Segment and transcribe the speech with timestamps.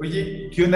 [0.00, 0.66] Oye, ¿qué?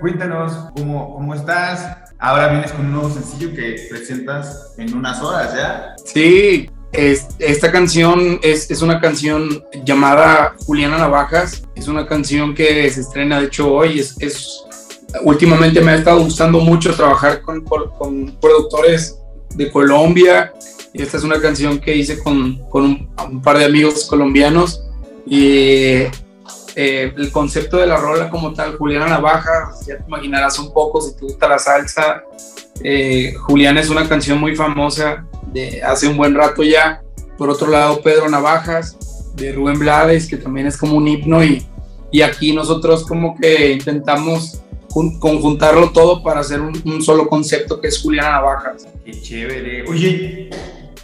[0.00, 1.98] Cuéntanos cómo, cómo estás.
[2.18, 5.94] Ahora vienes con un nuevo sencillo que presentas en unas horas, ¿ya?
[6.02, 11.62] Sí, es, esta canción es, es, una canción llamada Juliana Navajas.
[11.74, 14.00] Es una canción que se estrena, de hecho, hoy.
[14.00, 14.64] Es, es
[15.24, 19.18] últimamente me ha estado gustando mucho trabajar con, con productores
[19.56, 20.54] de Colombia.
[20.94, 24.82] Esta es una canción que hice con, con un, un, par de amigos colombianos.
[25.26, 26.04] Y
[26.82, 30.98] eh, el concepto de la rola como tal, Juliana Navaja, ya te imaginarás un poco
[31.02, 32.22] si te gusta la salsa.
[32.82, 37.02] Eh, Juliana es una canción muy famosa de hace un buen rato ya.
[37.36, 38.96] Por otro lado, Pedro Navajas,
[39.34, 41.44] de Rubén Blades, que también es como un himno.
[41.44, 41.66] Y,
[42.10, 47.88] y aquí nosotros como que intentamos conjuntarlo todo para hacer un, un, solo concepto que
[47.88, 48.88] es Juliana Navajas.
[49.04, 49.86] Qué chévere.
[49.86, 50.48] Oye,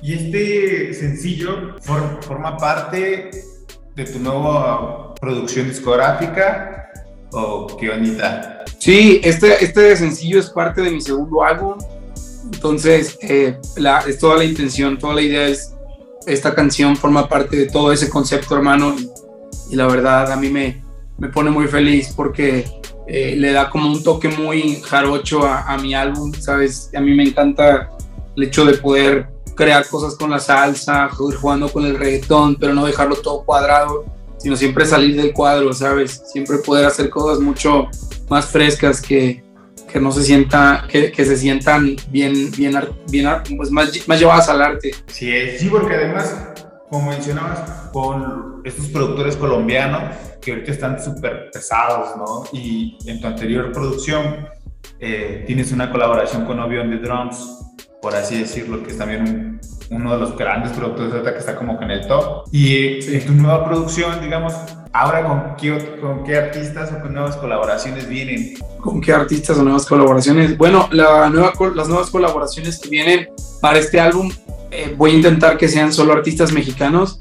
[0.00, 3.30] y este sencillo for, forma parte
[3.94, 6.90] de tu nueva producción discográfica
[7.32, 8.64] o qué bonita?
[8.78, 11.78] Sí, este, este sencillo es parte de mi segundo álbum.
[12.52, 15.72] Entonces, eh, la, es toda la intención, toda la idea es,
[16.26, 18.94] esta canción forma parte de todo ese concepto, hermano.
[19.70, 20.82] Y, la verdad, a mí me,
[21.18, 22.64] me pone muy feliz porque
[23.08, 26.90] eh, le da como un toque muy jarocho a, mi álbum, ¿sabes?
[26.94, 27.90] A mí me encanta
[28.36, 32.84] el hecho de poder crear cosas con la salsa, jugando con el reggaetón, pero no
[32.84, 34.04] dejarlo todo cuadrado,
[34.46, 36.22] sino siempre salir del cuadro, ¿sabes?
[36.32, 37.88] Siempre poder hacer cosas mucho
[38.28, 39.42] más frescas que,
[39.92, 42.78] que no se sienta, que, que, se sientan bien, bien,
[43.10, 44.94] bien pues más, más llevadas al arte.
[45.08, 46.32] Sí, sí, porque además,
[46.88, 52.44] como mencionabas, con estos productores colombianos que ahorita están súper pesados, ¿no?
[52.52, 54.46] Y en tu anterior producción
[55.00, 57.64] eh, tienes una colaboración con Obvio on the Drums,
[58.00, 61.56] por así decirlo, que es también un, uno de los grandes productores de que está
[61.56, 62.44] como con el top.
[62.52, 63.16] Y sí.
[63.16, 64.54] en tu nueva producción, digamos,
[64.92, 68.54] ahora con qué, con qué artistas o con nuevas colaboraciones vienen.
[68.80, 70.56] ¿Con qué artistas o nuevas colaboraciones?
[70.56, 73.28] Bueno, la nueva, las nuevas colaboraciones que vienen
[73.60, 74.30] para este álbum,
[74.70, 77.20] eh, voy a intentar que sean solo artistas mexicanos.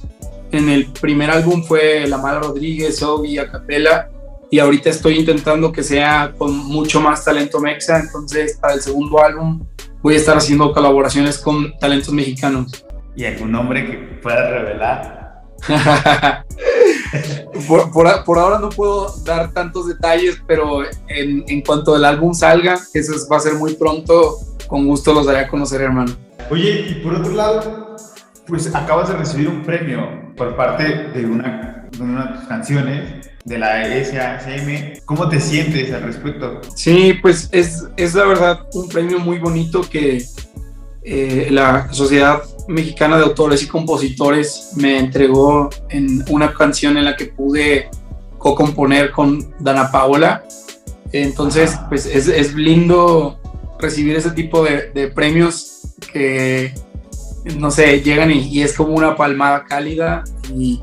[0.51, 4.09] En el primer álbum fue La Mala Rodríguez, Obi, Acapela,
[4.51, 9.21] y ahorita estoy intentando que sea con mucho más talento mexa, entonces para el segundo
[9.21, 9.65] álbum
[10.01, 12.85] voy a estar haciendo colaboraciones con talentos mexicanos.
[13.16, 15.44] ¿Y algún nombre que puedas revelar?
[17.67, 22.34] por, por, por, ahora no puedo dar tantos detalles, pero en, en cuanto el álbum
[22.34, 26.16] salga, que eso va a ser muy pronto, con gusto los daré a conocer, hermano.
[26.50, 27.95] Oye, y por otro lado,
[28.47, 33.29] pues acabas de recibir un premio por parte de una, de una de tus canciones
[33.44, 35.00] de la SACM.
[35.06, 36.61] ¿Cómo te sientes al respecto?
[36.75, 40.25] Sí, pues es, es la verdad un premio muy bonito que
[41.03, 47.16] eh, la Sociedad Mexicana de Autores y Compositores me entregó en una canción en la
[47.16, 47.89] que pude
[48.39, 50.44] co-componer con Dana Paola.
[51.11, 53.39] Entonces, pues es, es, lindo
[53.79, 56.73] recibir ese tipo de, de, premios que,
[57.57, 60.23] no sé, llegan y, es como una palmada cálida
[60.56, 60.81] y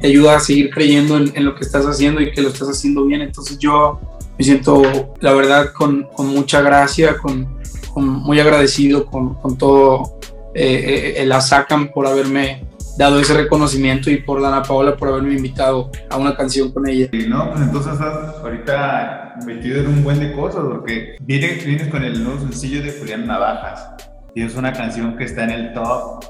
[0.00, 3.04] te ayuda a seguir creyendo en, lo que estás haciendo y que lo estás haciendo
[3.04, 3.22] bien.
[3.22, 4.00] Entonces yo
[4.38, 7.48] me siento, la verdad, con, mucha gracia, con,
[7.96, 10.18] muy agradecido con, todo
[10.54, 12.64] eh, eh, la SACAM por haberme
[12.98, 17.08] dado ese reconocimiento y por Dana Paola por haberme invitado a una canción con ella.
[17.28, 22.22] No, pues entonces estás ahorita metido en un buen de cosas, porque vienes con el
[22.22, 23.96] nuevo sencillo de Julián Navajas
[24.36, 26.22] y es una canción que está en el top,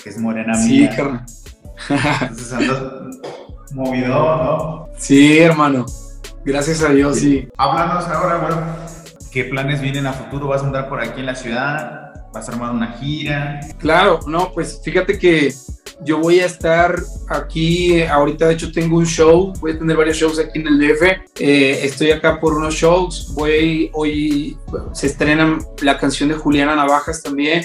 [0.00, 0.92] que es Morena Mía.
[0.92, 1.26] Sí, carnal.
[2.22, 2.82] Entonces andas
[3.72, 4.88] movido, ¿no?
[4.96, 5.84] Sí, hermano.
[6.44, 7.40] Gracias a Dios, sí.
[7.40, 7.48] sí.
[7.58, 8.62] Háblanos ahora, bueno,
[9.32, 10.46] ¿qué planes vienen a futuro?
[10.46, 12.12] ¿Vas a andar por aquí en la ciudad?
[12.32, 13.58] ¿Vas a armar una gira?
[13.78, 15.52] Claro, no, pues fíjate que
[16.04, 20.16] yo voy a estar aquí, ahorita de hecho tengo un show, voy a tener varios
[20.16, 21.02] shows aquí en el DF,
[21.40, 24.56] eh, estoy acá por unos shows, hoy
[24.92, 27.64] se estrena la canción de Juliana Navajas también,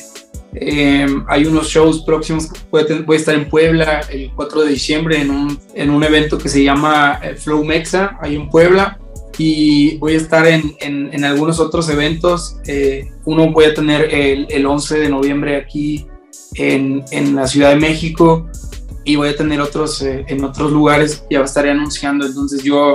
[0.56, 5.32] eh, hay unos shows próximos, voy a, estar en Puebla el 4 de diciembre en
[5.32, 9.00] un, en un evento que se llama eh, Flow Mexa, ahí en Puebla.
[9.36, 12.58] Y voy a estar en, en, en algunos otros eventos.
[13.26, 16.06] Uno voy a tener el, el 11 de noviembre aquí
[16.56, 18.48] en, en, la Ciudad de México
[19.04, 21.24] y voy a tener otros eh, en otros lugares.
[21.30, 22.26] Ya estaré anunciando.
[22.26, 22.94] Entonces yo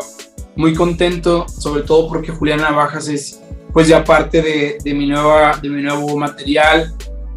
[0.57, 3.41] muy contento, sobre todo porque Juliana Navajas es
[3.73, 6.95] pues ya parte de, de, mi, nueva, de mi nuevo material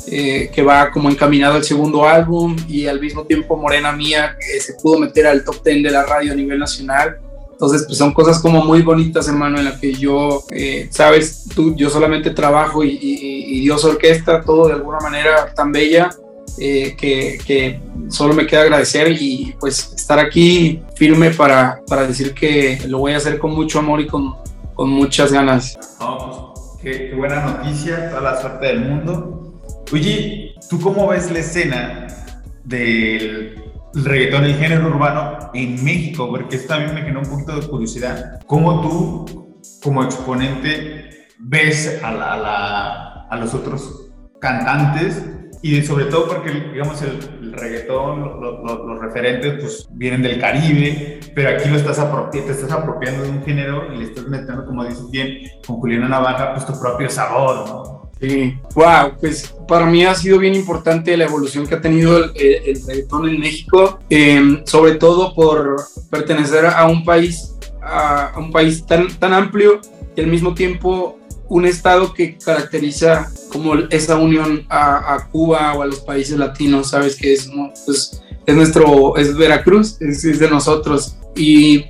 [0.08, 4.60] eh, que va como encaminado al segundo álbum y al mismo tiempo Morena Mía, que
[4.60, 7.18] se pudo meter al top 10 de la radio a nivel nacional.
[7.52, 11.76] Entonces, pues son cosas como muy bonitas, hermano, en las que yo, eh, sabes, tú,
[11.76, 16.10] yo solamente trabajo y, y, y, Dios orquesta todo de alguna manera tan bella
[16.58, 22.82] eh, que, solo me queda agradecer y pues estar aquí firme para, para decir que
[22.88, 24.36] lo voy a hacer con mucho amor y con,
[24.74, 25.78] con muchas ganas.
[25.98, 29.62] Pues, qué, qué, buena noticia, toda la suerte del mundo.
[29.94, 32.08] Oye, ¿tú cómo ves la escena
[32.64, 33.62] del
[33.94, 36.30] reggaetón, el género urbano en México?
[36.30, 38.42] Porque esto también me generó un poquito de curiosidad.
[38.48, 45.24] ¿Cómo tú, como exponente, ves a, la, a los otros cantantes
[45.64, 50.40] y sobre todo porque, digamos, el, el reggaetón, lo, lo, los referentes, pues vienen del
[50.40, 54.28] Caribe, pero aquí lo estás apropiando, te estás apropiando de un género y le estás
[54.28, 58.12] metiendo, como dices bien, con Juliana Navaja, pues tu propio sabor, ¿no?
[58.20, 62.32] Sí, wow, pues para mí ha sido bien importante la evolución que ha tenido el,
[62.36, 65.76] el, el reggaetón en México, eh, sobre todo por
[66.10, 69.80] pertenecer a un país, a, a un país tan, tan amplio
[70.16, 71.18] y al mismo tiempo
[71.52, 77.18] un estado que caracteriza como esa unión a, Cuba o a los países latinos, sabes
[77.18, 77.52] que es,
[77.86, 81.18] pues, es nuestro, es Veracruz, es, de nosotros.
[81.36, 81.88] Y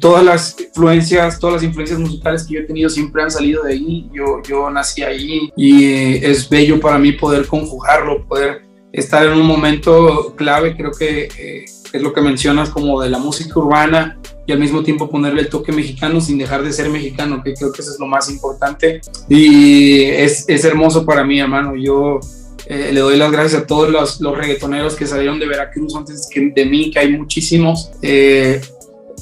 [0.00, 3.72] todas las influencias, todas las influencias musicales que yo he tenido siempre han salido de
[3.72, 4.08] ahí.
[4.12, 5.84] Yo, yo nací ahí y
[6.24, 8.62] es bello para mí poder conjugarlo, poder
[8.92, 13.18] estar en un momento clave, creo que eh, es lo que mencionas como de la
[13.18, 14.19] música urbana
[14.50, 17.70] y al mismo tiempo ponerle el toque mexicano sin dejar de ser mexicano, que creo
[17.70, 19.00] que eso es lo más importante.
[19.28, 21.76] Y es, es hermoso para mí, hermano.
[21.76, 22.18] Yo
[22.66, 26.28] eh, le doy las gracias a todos los, los, reggaetoneros que salieron de Veracruz antes
[26.28, 27.92] que de mí, que hay muchísimos.
[28.02, 28.60] Eh,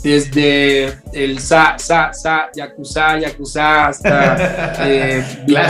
[0.02, 5.24] desde el Sa, Sa, Sa, Yakuza, Yakuza, hasta eh,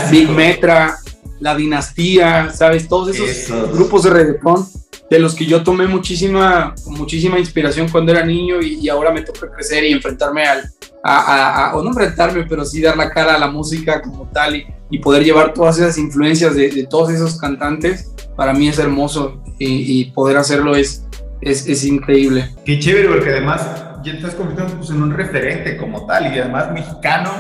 [0.09, 0.99] Big Metra,
[1.41, 2.87] La Dinastía, ¿sabes?
[2.87, 3.73] Todos esos Eso.
[3.73, 4.69] grupos de reggaetón
[5.11, 9.23] de los que yo tomé muchísima, muchísima inspiración cuando era niño y, y ahora me
[9.23, 10.71] toca crecer y enfrentarme al,
[11.03, 14.29] a, a, a, o no enfrentarme, pero sí dar la cara a la música como
[14.29, 18.69] tal y, y poder llevar todas esas influencias de, de, todos esos cantantes, para mí
[18.69, 21.07] es hermoso y, y poder hacerlo es,
[21.41, 22.51] es, es, increíble.
[22.65, 23.67] Qué chévere, porque además
[24.03, 27.31] ya estás convirtiendo pues, en un referente como tal y además mexicano,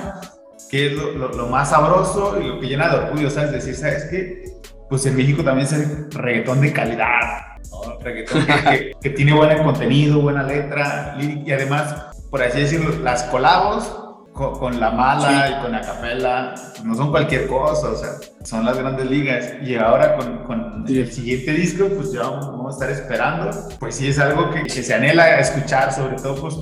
[0.70, 3.52] que es lo, lo, lo más sabroso y lo que llena de orgullo, ¿sabes?
[3.52, 4.44] Decir, ¿sabes qué?
[4.88, 7.98] Pues en México también es reggaetón de calidad, ¿no?
[8.00, 14.08] reggaetón que, que, tiene buen contenido, buena letra y además, por así decirlo, las colabos
[14.32, 15.52] con, con la mala sí.
[15.52, 16.54] y con la capela
[16.84, 18.10] no son cualquier cosa, o sea,
[18.44, 19.54] son las grandes ligas.
[19.62, 21.00] Y ahora con, con sí.
[21.00, 23.50] el siguiente disco, pues ya vamos a estar esperando.
[23.80, 26.56] Pues sí, es algo que, que se anhela escuchar, sobre todo, pues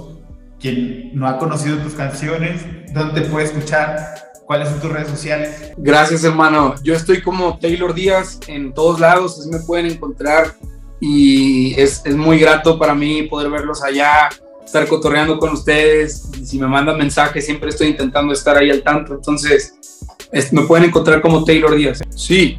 [0.59, 2.63] quien no ha conocido tus canciones,
[2.93, 4.15] ¿dónde te puede escuchar?
[4.47, 5.73] ¿Cuáles son tus redes sociales?
[5.77, 6.77] Gracias, hermano.
[6.83, 10.55] Yo estoy como Taylor Díaz en todos lados, así me pueden encontrar
[11.01, 14.29] y es, es muy grato para mí poder verlos allá,
[14.65, 16.29] estar cotorreando con ustedes.
[16.45, 19.15] Si me mandan mensajes, siempre estoy intentando estar ahí al tanto.
[19.15, 19.75] Entonces,
[20.33, 22.01] es, me pueden encontrar como Taylor Díaz.
[22.11, 22.59] Sí,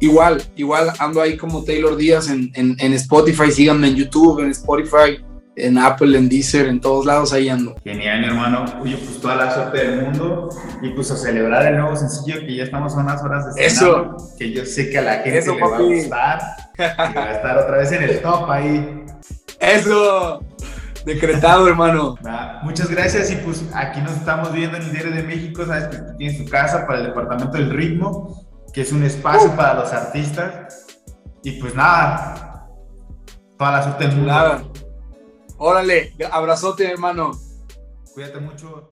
[0.00, 3.50] igual, igual ando ahí como Taylor Díaz en, en, en Spotify.
[3.50, 5.18] Síganme en YouTube, en Spotify
[5.58, 7.76] en Apple, en Deezer, en todos lados ahí ando.
[7.84, 8.64] Genial, mi hermano.
[8.80, 10.48] Oye, pues toda la suerte del mundo
[10.82, 14.16] y pues a celebrar el nuevo sencillo que ya estamos a unas horas de Eso.
[14.38, 16.40] que yo sé que a la gente Eso, le va a gustar.
[16.78, 19.04] y va a estar otra vez en el top ahí.
[19.60, 20.40] Eso.
[21.04, 22.16] Decretado, hermano.
[22.22, 25.84] Nah, muchas gracias y pues aquí nos estamos viendo en el Diario de México, sabes
[25.84, 29.56] que tú tienes tu casa para el Departamento del Ritmo, que es un espacio uh.
[29.56, 30.86] para los artistas.
[31.42, 32.66] Y pues nada,
[33.56, 34.32] toda la suerte del mundo.
[34.32, 34.62] Nada.
[35.58, 37.32] Órale, abrazote, hermano.
[38.14, 38.84] Cuídate mucho.